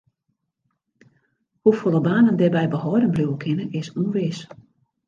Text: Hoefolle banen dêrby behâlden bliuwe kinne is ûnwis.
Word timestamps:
Hoefolle 1.63 2.01
banen 2.07 2.37
dêrby 2.41 2.65
behâlden 2.73 3.13
bliuwe 3.13 3.37
kinne 3.41 3.65
is 3.79 3.87
ûnwis. 3.99 4.37